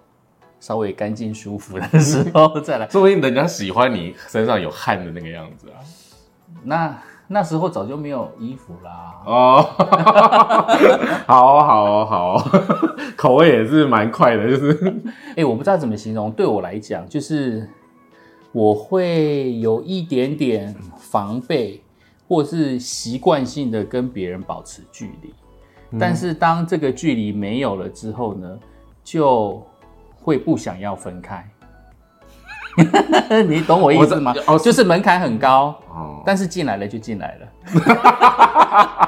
[0.61, 2.87] 稍微干净舒服的时候再来。
[2.87, 5.83] 说不定人家喜欢你身上有汗的那个样子啊。
[6.63, 9.21] 那那时候早就没有衣服啦。
[9.25, 9.61] 哦，
[11.27, 12.49] 好 好好，
[13.17, 14.95] 口味也是蛮快的，就是
[15.35, 17.69] 哎、我不知道怎么形容，对我来讲，就是
[18.51, 21.81] 我会有一点点防备，
[22.27, 25.33] 或是习惯性的跟别人保持距离。
[25.99, 28.57] 但是当这个距离没有了之后呢，
[29.03, 29.61] 就
[30.21, 31.45] 会不想要分开。
[33.47, 36.21] 你懂我意思吗哦就是门槛很高，哦。
[36.25, 37.47] 但是进来了就进来了。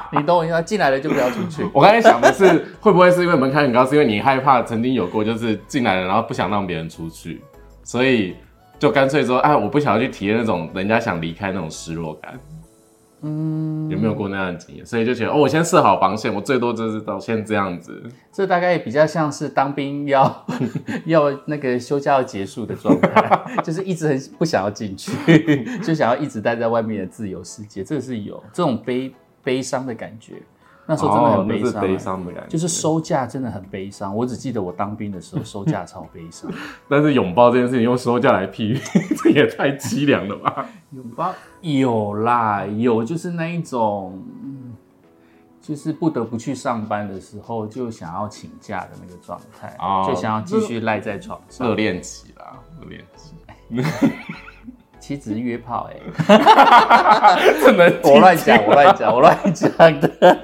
[0.12, 0.62] 你懂我意思吗？
[0.62, 1.64] 进来了就不要出去。
[1.72, 7.42] 我刚才想的是，会不会是因为门槛很高，是因为你害怕曾经有过，就是进来了，然后不想让别人出去，
[7.84, 8.36] 所以
[8.80, 12.34] 就干脆说，哎，我不想要去体验那种人家想离开那种失落感。
[13.22, 14.86] 嗯，有没有过那样的经验？
[14.86, 18.02] 所以就觉得，哦，我先设好防线，我最多就是到先这样子。
[18.32, 20.46] 这大概比较像是当兵要
[21.06, 25.12] 要那个休假要结束的状态， 就是一直很不想要进去，
[25.84, 27.84] 就想要一直待在外面的自由世界。
[27.84, 30.36] 这个是有这种悲悲伤的感觉，
[30.90, 32.50] 那时候真的很悲伤、悲伤的感觉。
[32.50, 34.16] 就是收假真的很悲伤。
[34.16, 36.52] 我只记得我当兵的时候收假超悲伤，
[36.90, 38.80] 但是拥抱这件事情用收假来譬喻，
[39.24, 40.68] 这也太凄凉了吧？
[40.92, 44.20] 拥抱有啦，有就是那一种。
[44.44, 44.56] 嗯
[45.62, 51.68] 就是不得不去上班的时候，就想要请假的那个状态，哦就想要继续赖在床上。
[51.68, 53.36] 热恋期啦，热恋期，
[55.10, 55.98] 其实只是约炮哎、
[57.66, 60.38] 这么我乱讲，我乱讲，我乱讲的。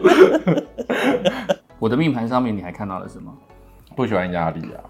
[1.77, 3.31] 我的命盘上面你还看到了什么？
[3.95, 4.81] 不喜欢压力啊，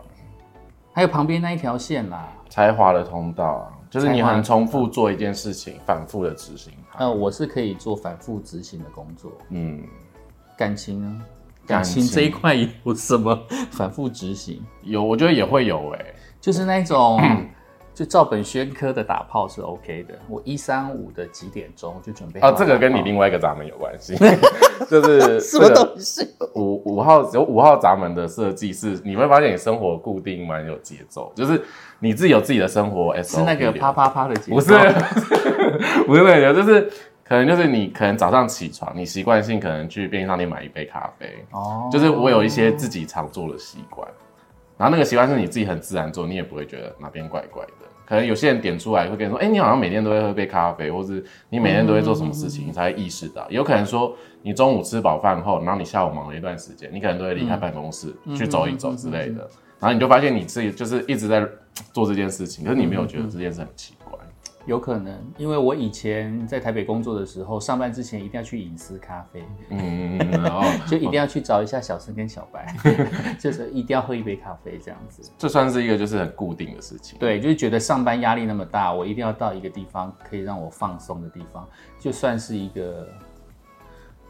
[0.93, 2.25] 还有旁边那一条线啦。
[2.47, 6.99] 才华的通道啊，就是你很重复做一件事情，反复的执行它。
[6.99, 9.29] 呃，我是可以做反复执行的工作。
[9.49, 9.83] 嗯，
[10.57, 11.21] 感情呢？
[11.67, 13.37] 感情这一块有什么
[13.71, 14.63] 反复执行？
[14.83, 16.05] 有，我觉得也会有哎、
[16.39, 17.19] 就是那种，
[17.95, 20.13] 就照本宣科的打炮是 OK 的。
[20.27, 24.15] 我一三五的几点钟就准备好哦，这个跟你另外一个闸门有关系，
[24.89, 26.27] 就是 什么这个东西？
[26.55, 31.61] 五五号有五号闸门的设计是，你会发现你生活固定蛮有节奏，就是
[31.99, 34.55] 你自己有自己的生活 SOP 是那个啪啪啪的节奏？
[34.55, 34.73] 不是，
[36.05, 36.91] 不是那个，就是
[37.23, 44.07] 可能就是你可能早上起床，你习惯性可能去便利商店买一杯咖啡，哦，就是我有一些自己常做的习惯，
[44.77, 47.84] 然后那个习惯是你自己很自然做，你也不会觉得哪边怪怪的。
[48.05, 53.49] 可能有些人点出来会跟你说，哎、你好像每天都会喝杯咖啡，或是你每天都会做什么事情，你才会意识到。
[53.49, 61.45] 有可能说你中午吃饱饭后，然后你下午忙了一段时间，你可能都会离开办公室、去走一走之类的，然后你就发现你自己就是一直在
[61.91, 64.04] 做这件事情，可是你没有觉得这件事很奇怪。
[64.65, 70.19] 有可能，因为我以前在台北工作的时候，上班之前一定要去隐私咖啡，嗯，
[70.89, 72.75] 就一定要去找一下小生跟小白，
[73.39, 75.31] 就是一定要喝一杯咖啡这样子。
[75.37, 77.17] 这算是一个就是很固定的事情。
[77.19, 81.67] 对，就是觉得上班压力那么大，我一定要到一个地方可以让我放松的地方，
[81.99, 83.07] 就算是一个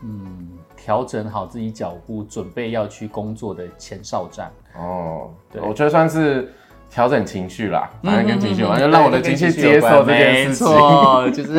[0.02, 4.52] 嗯调整好自己脚步，准备要去工作的前哨站。
[4.78, 6.54] 哦，对我觉得算是
[6.96, 10.66] 调整情绪啦，反正跟情绪有关，嗯就让我的情绪接受这件事情。
[10.66, 11.56] 没错，就是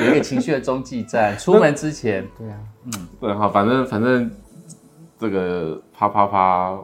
[0.00, 1.36] 有一个情绪的中继站。
[1.38, 4.30] 出门之前，对啊，嗯对，好，反正反正
[5.18, 6.78] 这个啪啪啪，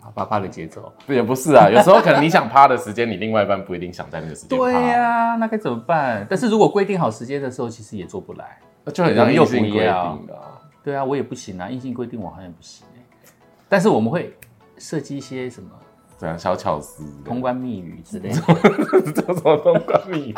[0.00, 0.92] 啪啪啪的节奏。
[1.08, 6.24] 也不是啊， 有时候可能你想趴的时间，你另外一半不一定想在那个时间趴，对呀、那该怎么办？
[6.30, 8.56] 但是如果规定好时间的时候，其实也做不来。
[8.84, 10.62] 那就很像硬性规定又不要的啊。
[10.84, 13.32] 对啊，我也不行啊，硬性规定我好像不行欸
[13.68, 14.32] 但是我们会
[14.78, 15.68] 设计一些什么
[16.18, 18.40] 这样小巧思，通关密语之类的，
[19.14, 20.34] 这什么通关密语？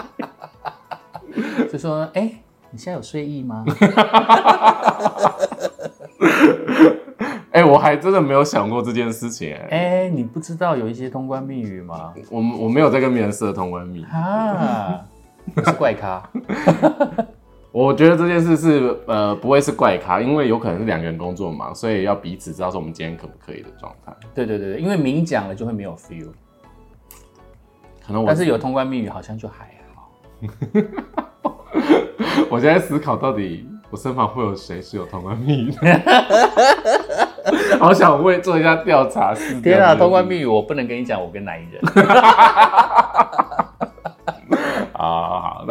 [1.70, 2.32] 就说：“哎、
[2.70, 3.64] 你现在有睡意吗？
[7.50, 12.12] 哎、我还真的没有想过这件事情、哎、哎、你不知道有一些通关密语吗？
[12.30, 14.04] 我我没有在跟别人设通关密语。
[14.04, 15.00] 啊，
[15.54, 16.22] 你是怪咖。
[17.70, 24.12] 我觉得这件事是呃不会是怪咖，因为有可能是两个人工作嘛，所以要彼此知道说我们今天可不可以的状态。
[24.34, 26.28] 对对对，对因为明讲了就会没有 feel，
[28.06, 30.10] 可能我但是有通关密语好像就还好。
[32.50, 36.00] 我现在思考到底我身旁会有谁是有通关密语的，
[37.78, 39.34] 好想为做一下调查。
[39.62, 41.82] 天啊，通关语密语我不能跟你讲，我跟哪一人？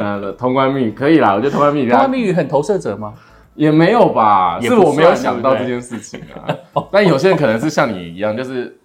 [0.04, 3.14] 好好，那通关密语可以啦，我觉得通关密语通关密语很投射者吗？
[3.56, 6.46] 也没有吧，是我没有想到这件事情啊。
[6.92, 8.78] 但有些人可能是像你一样，就是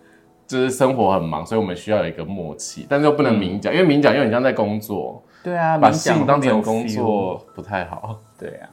[0.46, 8.68] 就是生活很忙，所以我们需要有一个默契，但是又不能明讲，因为明讲又很像在工作，对啊，把冥想性当成工作不太好，对啊，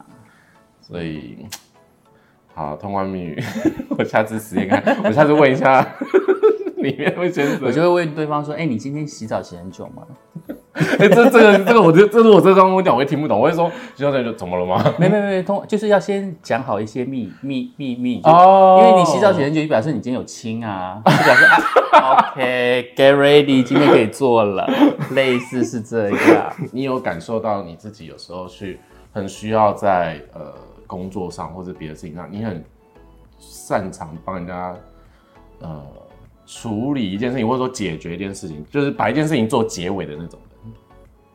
[0.79, 1.45] 所以
[2.53, 3.43] 好通关密语，
[3.97, 5.85] 我下次实验看，我下次问一下
[6.83, 10.03] 里面会先生，我就会问对方说：“哎、你今天洗澡洗很久吗
[10.73, 21.45] 哎、这这个这个，我觉得这是我这刚跟我讲，我也听不懂，我会说徐小姐就怎么了吗？？”没 没没，通就是要先讲好一些秘秘秘密，哦因为你洗澡洗很久，就表示你今天有亲啊，就表示
[21.93, 24.69] 啊，OK，get、ready，今天可以做了，
[25.11, 26.53] 类似是这样。
[26.71, 28.79] 你有感受到你自己有时候去
[29.11, 30.53] 很需要在呃
[30.87, 32.63] 工作上或者别的事情上，你很
[33.37, 34.73] 擅长帮人家
[35.61, 35.81] 呃
[36.51, 40.73] 处理一件事情，或者说解决一件事情，就是把一件事情做结尾的那种人。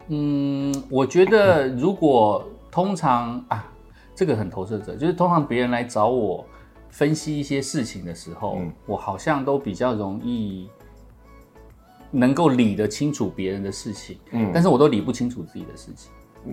[0.09, 3.73] 嗯，我觉得如果通常啊，
[4.13, 6.45] 这个很投射者，就是通常别人来找我
[6.91, 10.69] 分析一些事情的时候，嗯我好像都比较容易
[12.11, 16.11] 能够理得清楚别人的事情，嗯但是我都理不清楚自己的事情。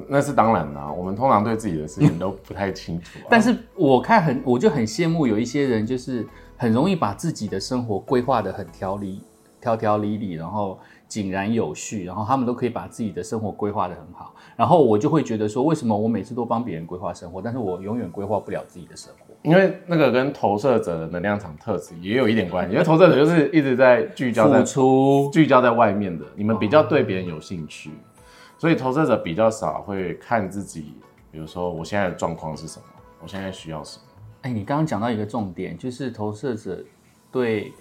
[0.08, 3.26] 那是当然啦、我们通常对自己的事情都不太清楚、啊。
[3.30, 6.26] 但是我看很，我就很羡慕有一些人，就是
[6.62, 9.24] 很容易把自己的生活规划的很条理、
[9.60, 14.36] 条条理理，然后井然有序，然后他们都可以把自己的生活规划的很好。
[14.56, 19.34] 然后我就会觉得说，为什么我每次都帮别人规划生活，但是我永远规划不了自己的生活？
[19.42, 27.90] 因为那个跟投射者的能量场特质也有一点关系，因为投射者就是一直在聚焦在付出，聚焦在外面的，你们比较对别人有兴趣，
[28.60, 30.94] 所以投射者比较少会看自己，
[31.32, 32.86] 比如说我现在的状况是什么，
[33.20, 34.04] 我现在需要什么。
[34.42, 36.84] 哎，你刚刚讲到一个重点，就是投射者
[37.32, 37.72] 对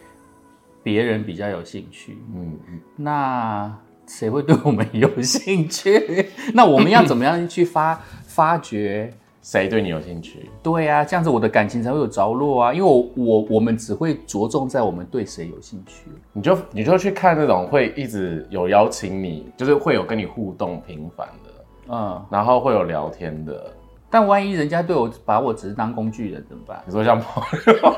[0.82, 2.18] 别人比较有兴趣。
[2.34, 2.58] 嗯，
[2.96, 3.74] 那
[4.06, 6.28] 谁会对我们有兴趣？
[6.52, 7.94] 那我们要怎么样去发
[8.26, 9.12] 发掘？
[9.42, 10.50] 谁对你有兴趣？
[10.62, 12.74] 对啊，这样子我的感情才会有着落啊。
[12.74, 16.10] 因为我我我们只会着重在我们对谁有兴趣。
[16.34, 23.72] 你就你就去看那种会一直有邀请你，就是会有跟你互动频繁的，嗯，然后会有聊天的。
[24.10, 26.82] 但万一人家对我把我只是当工具人怎么办？
[26.84, 27.94] 你说像朋友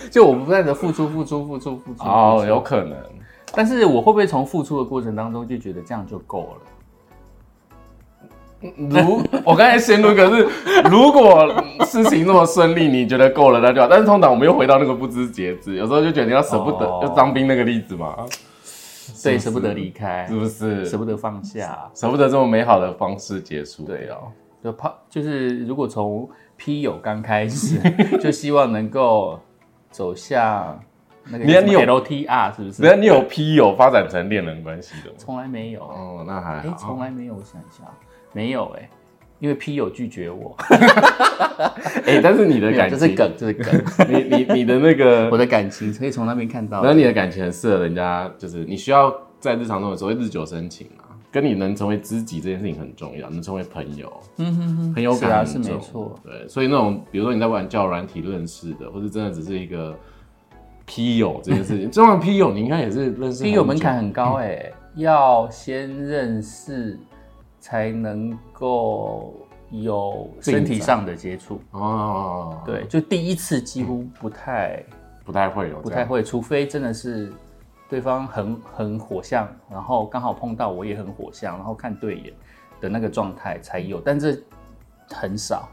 [0.10, 2.02] 就我不断的付出付出付出付出。
[2.04, 2.96] 哦，有可能。
[3.54, 6.60] 但是我会不会从付出的过程当中就觉得这样就够了？
[8.76, 10.48] 如 我刚才陷入一个是，
[10.90, 13.86] 如果事情那么顺利，你觉得够了那就好。
[13.86, 18.16] 但是通常我们又回到那个不知节制，有时候就觉得你要舍不得，哦就当兵那个例子嘛，
[19.22, 20.84] 对，是舍不得离开是，不是？
[20.84, 21.90] 舍不得放下。
[21.94, 24.30] 舍不得这么美好的方式结束对哦。
[24.62, 27.78] 就怕就是如果从 P 友刚开始，
[28.18, 29.38] 就希望能够
[29.90, 30.80] 走向
[31.24, 32.96] 那个你你有 LTR 是不是？
[32.96, 35.16] 你有 P 友发展成恋人关系的吗？
[35.18, 35.82] 从来没有。
[35.82, 36.76] 哦，那还哎，好。
[36.76, 37.84] 从来没有，我想一下，
[38.32, 38.88] 没有哎、
[39.40, 40.56] 因为 P 友拒绝我，
[42.06, 43.74] 哎，但是你的感情，这是梗，这是梗，
[44.08, 46.92] 你你你的那个 我，的感情可以从那边看到然。
[46.92, 54.10] 后你的感情很适合人家，就是你需要在日常中的时候日久生情啊，跟你能成为知己这件事情很重要，能成为朋友。
[54.38, 56.18] 嗯哼哼，很有是啊，是没错。
[56.24, 59.94] 对，所以那种比如说你在玩交友软体认识的，或者真的只是一个
[60.86, 66.98] P 友这件事情，这种 P 友你应该也是认识 P 友门槛很高哎、要先认识
[67.64, 69.32] 才能够
[69.70, 71.62] 有身体上的接触。
[71.70, 74.84] 哦，，对，就第一次几乎不太
[75.24, 76.04] 不太会有，不太。
[76.04, 77.32] 会，除非真的是
[77.88, 82.34] 对方很很火象，然后刚好碰到我也很火象，然后看对眼
[82.82, 84.36] 的那个状态才有，但这
[85.08, 85.66] 很少。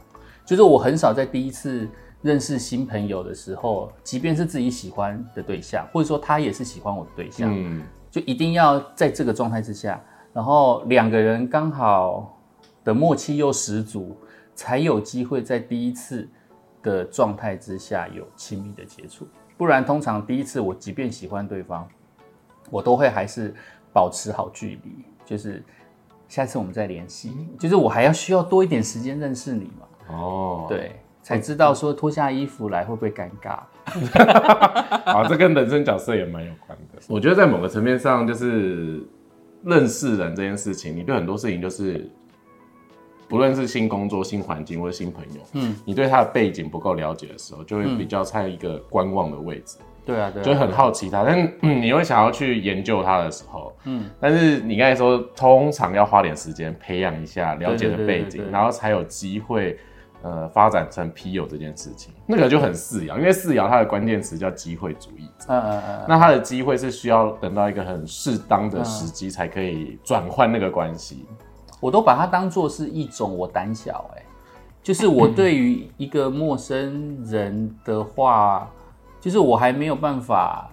[0.46, 1.86] 就是我很少在第一次
[2.22, 12.38] 认识新朋友的时候，即便是自己喜欢的对象，或者说他也是喜欢我的对象，嗯，就一定要在这个状态之下，然后两个人刚好
[12.84, 14.16] 的默契又十足，
[14.54, 16.28] 才有机会在第一次
[16.82, 19.26] 的状态之下有亲密的接触。
[19.56, 21.86] 不然，通常第一次我即便喜欢对方，
[22.70, 23.54] 我都会还是
[23.92, 25.62] 保持好距离，就是
[26.26, 33.60] 下次我们再联系，就是我还要需要多一点时间认识你嘛，哦，，对，才知道说脱下衣服来会不会尴尬。
[35.04, 37.00] 啊，这跟人生角色也蛮有关的。
[37.08, 39.06] 我觉得在某个层面上，就是
[39.64, 42.10] 认识人这件事情，你对很多事情就是，
[43.28, 49.78] 不论是新工作、新环境或者新朋友，嗯，你对他的背景不够了解的时候，就会比较在一个观望的位置。
[50.04, 58.50] 对啊，对啊，就很好奇他，但是、嗯、你会想要去研究他的时候，嗯，但是你刚才说，通常要花点时间培养一下了解的背景，对对对对对。
[58.50, 59.78] 然后才有机会，
[60.22, 71.26] 呃，发展成 P 友这件事情，那个就很四爻，因为四爻它的关键词叫机会主义者，嗯嗯嗯，那它的机会是需要等到一个很适当的时机才可以转换那个关系。
[71.80, 74.22] 我都把它当做是一种我胆小哎、
[74.80, 78.70] 就是我 对于一个陌生人的话，
[79.20, 80.70] 就是我还没有办法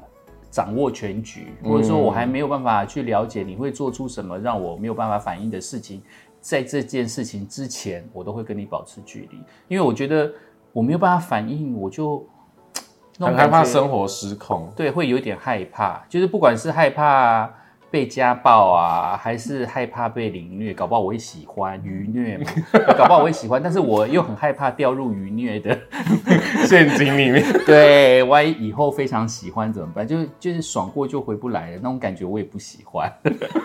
[0.52, 6.04] 掌握全局，或者说我还没有办法去了解你会做出什么让我没有办法反应的事情，
[6.42, 9.38] 在这件事情之前，我都会跟你保持距离，
[9.68, 10.32] 因为我觉得
[10.72, 12.26] 我没有办法反应，我就
[13.20, 14.72] 很害怕生活失控。
[14.76, 17.54] 对，会有一点害怕，就是不管是害怕
[17.92, 22.46] 被家暴啊，还是害怕被凌虐，搞不好我也喜欢愚虐嘛，
[22.96, 25.78] 搞不好我也喜欢，但是我又很害怕掉入愚虐的，
[26.66, 30.08] 陷阱里面，对，万一以后非常喜欢怎么办？
[30.08, 33.12] 就是就是爽过就回不来了，那种感觉我也不喜欢，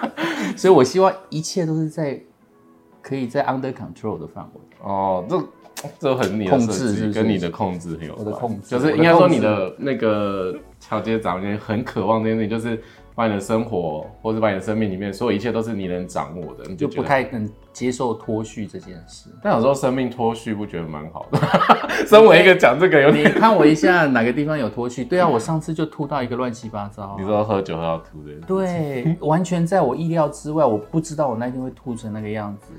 [0.57, 2.19] 所以我希望一切都是在
[3.07, 4.61] 可以在 under control 的范围。
[4.83, 8.27] 哦，这这很你的控制是是跟你的控制很有关。
[8.27, 12.83] 我的控制就是应该说你的那个乔街长，你很渴望这件事情，就是
[13.15, 16.89] 把你的生活或者把你的生命里面所有一切都是你能掌握的，你就。
[16.89, 19.29] 不太能接受脱序这件事。
[19.43, 21.39] 但有时候生命脱序不觉得蛮好的。
[22.07, 25.05] 身为一个讲这个有点你，看我一下哪个地方有脱序？
[25.05, 32.73] 对啊，我上次就吐到一个乱七八糟啊、你说喝酒喝到吐的，对，完全在我意料之外，我不知道我那天会吐成那个样子，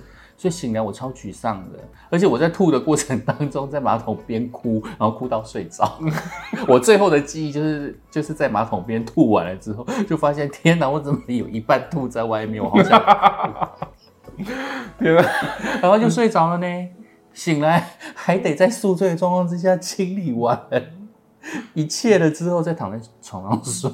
[0.45, 5.97] 所以醒来我超沮丧的，而且我在吐的过程当中，在马桶边哭，然后哭到睡着。
[6.69, 14.43] 我最后的记忆就是就是在马桶边吐完了之后，就发现天哪，我怎么有一半吐在外面，我好想吐，
[15.03, 15.25] 天啊！
[15.81, 16.89] 然后就睡着了呢。
[17.33, 20.67] 醒来还得在宿醉的状况之下清理完
[21.73, 23.91] 一切了之后，再躺在床上睡，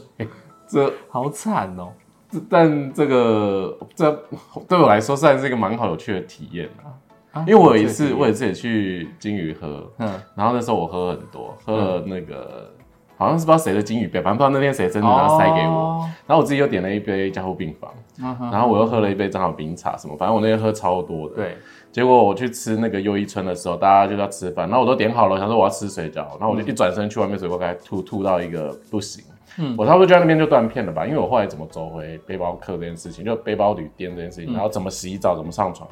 [0.68, 1.94] 这好惨哦。
[2.32, 4.24] 这但这个这
[4.68, 6.94] 对我来说算是一个蛮好有趣的体验啊。
[7.34, 10.10] 啊因为我有一次，这个我有一次也去金鱼喝，嗯。
[10.36, 12.70] 然后那时候我喝很多，喝了那个、
[13.18, 21.58] 好像是不知道谁的金鱼杯，反正不知道那天谁真的，然后塞给我，哦然后我自己又点了一杯加护病房，嗯然后我又喝了一杯正好冰茶什么，反正我那天喝超多的。，对，
[21.92, 29.24] 结果我去吃那个又一村的时候，大家就要吃饭，然后我都点好了，想说我要吃水饺，然后我就一转身去外面水果开吐，吐到一个不行。
[29.58, 35.90] 嗯我差不多就在那边就断片了吧，因为我后来怎么走回背包客这件事情，就背包旅店这件事情，然后怎么洗澡，怎么上床，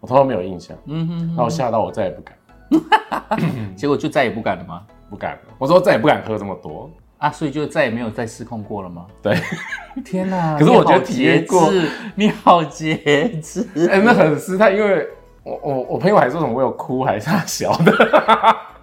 [0.00, 0.76] 我通通没有印象。
[0.86, 4.82] 嗯哼然后我吓到我再也不敢， 结果就再也不敢了吗？
[5.10, 5.40] 不敢了。
[5.58, 6.90] 我说再也不敢喝这么多。
[7.18, 9.06] 啊，所以就再也没有再失控过了吗？
[9.20, 9.36] 对，
[10.02, 10.56] 天哪！
[10.58, 11.70] 可是我觉得体验过
[12.14, 12.96] 你好节
[13.42, 13.68] 制。
[13.90, 15.06] 哎、那很失态，因为
[15.42, 17.92] 我我我朋友还说什么我有哭还是他小的，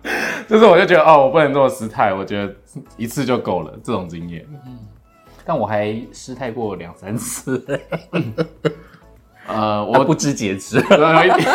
[0.48, 2.54] 就是我就觉得哦，我不能这么失态，我觉得
[2.98, 4.46] 一次就够了这种经验。
[5.46, 7.64] 但我还失态过两三次，
[9.48, 10.78] 呃，我我不知节制。
[10.90, 11.48] 有一点，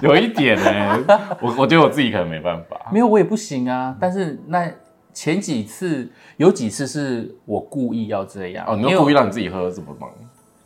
[0.00, 1.04] 有一点呢、
[1.40, 2.78] 我我觉得我自己可能没办法。
[2.92, 3.96] 没有，我也不行啊。
[4.00, 4.70] 但是那
[5.12, 10.08] 前几次有几次是我故意要这样，哦，你因为又故意让你自己喝怎么忙？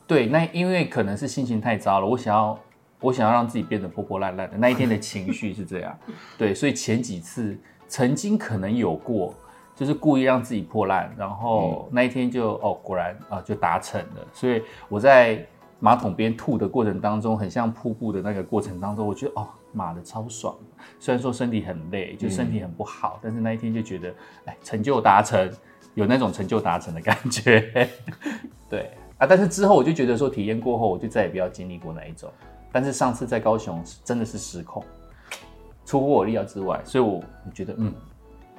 [0.06, 2.58] 对，那因为可能是心情太糟了，我想要
[3.02, 5.94] 我想要让自己变得破破烂烂的，那一天的情绪是这样。
[6.38, 7.54] 对，所以前几次
[7.88, 9.34] 曾经可能有过，
[9.76, 14.26] 就是故意让自己破烂，然后那一天就哦果然啊、就达成了。
[14.32, 15.44] 所以我在
[15.80, 20.54] 马桶边吐的过程当中，很像瀑布的那个过程当中，我觉得哦妈的超爽。
[21.00, 25.50] 虽然说身体很累，就身体很不好，但是那一天就觉得哎成就达成，
[25.94, 27.88] 有那种成就达成的感觉。
[28.70, 32.30] 对啊，但是之后我就觉得说，体验过后，我就再也不要经历过那一种。
[32.72, 34.82] 但是上次在高雄是真的是失控，
[35.84, 37.92] 出乎我意料之外，所以我我觉得嗯，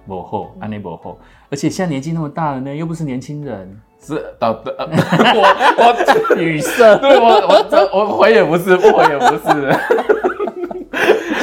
[0.08, 1.18] 不后安内不后，
[1.50, 4.86] 而且现在年纪那么大了呢，又不是年轻人，是导的，呃
[5.36, 6.96] 我我语塞。
[6.98, 9.78] 对我我这我回也不是，不回也不是，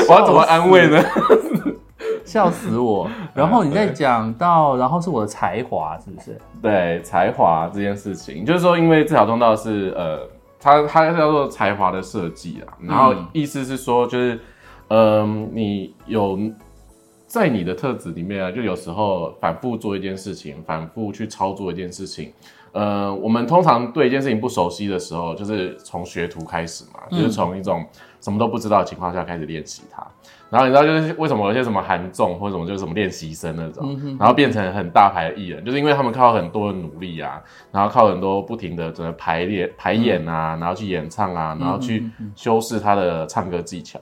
[0.08, 1.02] 我要怎么安慰呢？
[2.24, 3.10] 笑死我！
[3.34, 6.38] 然后你再讲到，然后是我的才华，是不是？
[6.62, 10.20] 对才华这件事情，就是说，因为这条通道是呃，
[10.60, 14.38] 它它叫做才华的设计啊，然后嗯意思是说，就是
[14.88, 16.38] 嗯、你有
[17.26, 22.32] 在你的特质里面啊，就有时候反复做一件事情，反复去操作一件事情。
[22.72, 27.84] 呃，我们通常对一件事情不熟悉的时候，就是从学徒开始嘛，就是从一种
[28.20, 30.06] 什么都不知道的情况下开始练习它。
[30.50, 37.40] 然后你知道，就是为什么有些什么韩综或者什么就是什么练习生那种，然后变成很大牌的艺人，就是因为他们靠很多的努力啊，
[37.70, 43.98] 然后靠很多不停的怎么排练、排演啊，然后去演唱啊，然后去修饰他的唱歌技巧。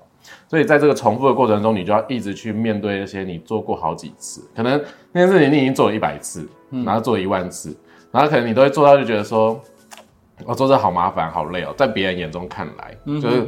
[0.46, 4.82] 所以在这个重复的过程中，你就要一直去面对那些你做过好几次，可能
[5.12, 6.46] 那件事情你已经做了一百次，
[6.84, 7.74] 然后做了一万次，
[8.10, 9.58] 然后可能你都会做到就觉得说，
[10.44, 13.46] 我 做这好麻烦、好累哦，在别人眼中看来，就是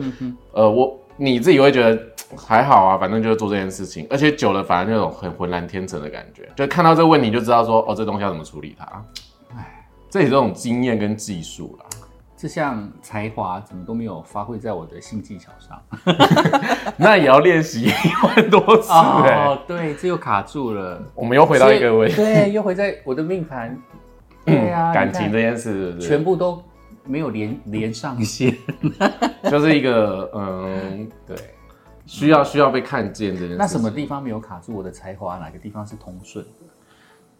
[0.53, 2.03] 呃，我你自己会觉得
[2.35, 8.87] 还好啊，反正就是做这件事情，而且久了反而那种很浑然天成的感觉，就看到这个问题你就知道说，哦，这东西要怎么处理它。
[9.55, 11.85] 哎，这也是这种经验跟技术啦。
[12.39, 15.79] 这项才华怎么都没有发挥在我的性技巧上？
[16.97, 17.93] 那也要练习一
[18.25, 18.89] 万多次
[19.29, 21.03] 哎、哦，对，这又卡住了。
[21.15, 23.77] 我们又回到一个问题，对，又回在我的命盘。
[24.47, 26.65] 对啊，感情这件事，是不是全部都
[27.05, 28.57] 没有连连上线。
[29.51, 31.37] 就是一个嗯，对，
[32.07, 33.57] 需要需要被看见这件事。
[33.57, 33.91] 那什么？
[33.91, 35.39] 地方没有卡住我的才华？
[35.39, 36.51] 哪个地方是通顺的？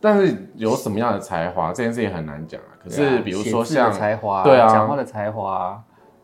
[0.01, 2.73] 但是有什么样的才华，这件事也很难讲啊。
[2.83, 5.83] 可是比如说像才华，对啊讲话的才华，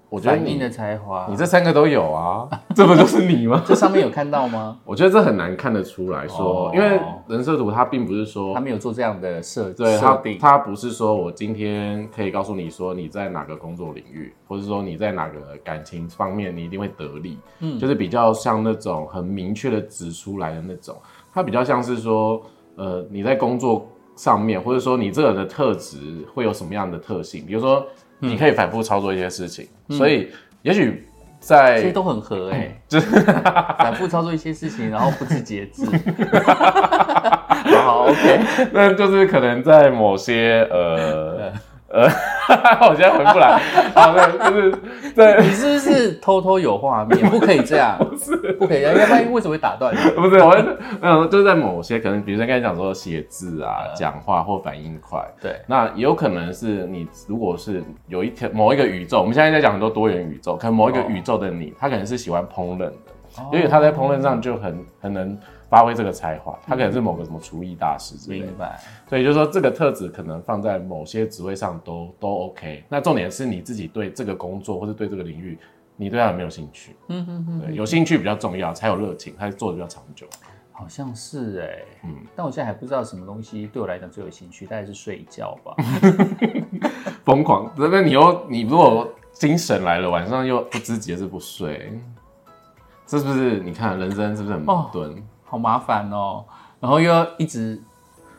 [0.09, 3.63] 我觉得你的才华，你这三个都有啊， 这不就是你吗？
[3.67, 4.79] 这上面有看到吗？
[4.85, 6.73] 我觉得这很难看得出来说，哦。
[6.75, 17.79] 因为人设图它并不是说他没有做这样的设对他设定，他不是说我今天可以告诉你说你在哪个工作领域，或者说你在哪个感情方面你一定会得利，嗯。
[17.79, 20.97] 就是比较像那种很明确的指出来的那种，
[21.33, 22.41] 它比较像是说，
[22.77, 27.85] 呃，你在工作上面，或者说你这个人的特质会有什么样的特性，比如说
[28.21, 28.31] 嗯。
[28.31, 30.31] 你可以反复操作一些事情，所以
[30.63, 31.07] 也许
[31.41, 33.21] 这些在都很合哎、嗯就是。
[33.79, 35.85] 反复操作一些事情，然后不知节制。
[37.73, 38.41] 好 好，OK，
[38.73, 41.53] 那就是可能在某些呃
[41.97, 42.07] 呃，
[42.89, 43.59] 我现在回不来，
[43.97, 47.19] 好，对，就是对你是不是偷偷有画面？
[47.31, 49.99] 不可以这样，不是，不可以这样，要不然为什么会打断你？
[50.11, 50.63] 不是，我会
[51.01, 62.93] 没有，就是在某些可能，比如说刚才讲说写字啊、讲话或反应快，对，那有可能是你如果是有一天某一个宇宙，我们现在在讲很多多元宇宙，可能某一个宇宙的你，他可能是喜欢烹饪的，
[63.53, 65.39] 因为他在烹饪上就很很能
[65.69, 68.55] 发挥这个才华，他可能是某个什么厨艺大师之类的明。
[68.57, 68.81] 白。
[69.09, 72.85] 所以就是说，这个特质可能放在某些职位上都都 OK。
[72.89, 75.59] 那重点是你自己对这个工作或者对这个领域，
[75.97, 76.95] 你对它有没有兴趣？
[77.09, 80.27] 嗯嗯嗯，对，有兴趣比较重要，才有热情，才做的比较长久。
[80.79, 85.75] 好像是哎、嗯但我现在还不知道什么东西对我来讲最有兴趣，大概是睡觉吧。
[87.25, 91.99] 疯狂，那你又你如果精神来了，晚上又不知节制不睡，
[93.07, 95.17] 这是不是你看人生是不是很矛盾？
[95.47, 96.45] 好麻烦哦，
[96.81, 97.81] 然后又要一直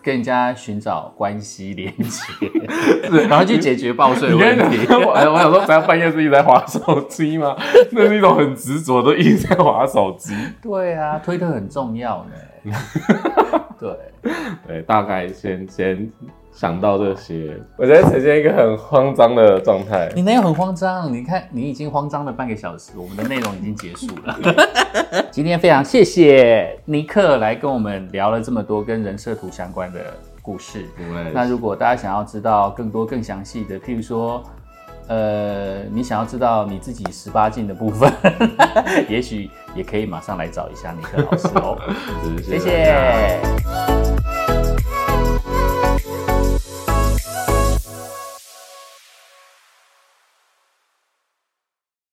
[0.03, 2.23] 跟人家寻找关系连接，
[3.27, 4.85] 然后去解决报税问题。
[4.85, 7.55] 讲，我我想说，咱半夜是一直在划手机吗？
[7.91, 10.33] 那是一种很执着，都一直在划手机。
[10.61, 12.71] 对啊，推特很重要呢。
[13.79, 13.97] 对，
[14.67, 16.11] 对，大概先先
[16.57, 20.11] 想到这些，我觉得呈现一个很慌张的状态。
[20.15, 21.13] 你哪有很慌张？
[21.13, 24.35] 你看，你已经慌张了半个小时，我们的内容已经结束了。
[25.29, 29.99] 今天非常谢谢尼克来跟我们聊了这么多跟人设图相关的
[30.41, 30.87] 故事。
[31.31, 34.41] 那如果大家想要知道更多更详细的，譬如说，
[35.09, 38.11] 呃，你想要知道你自己十八禁的部分，
[39.07, 41.77] 也许也可以马上来找一下尼克老师哦。
[42.43, 44.46] 是 谢谢。